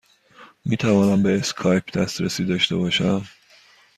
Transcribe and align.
می 0.65 0.77
توانم 0.77 1.23
به 1.23 1.35
اسکایپ 1.37 1.91
دسترسی 1.91 2.45
داشته 2.45 2.75
باشم؟ 2.75 3.23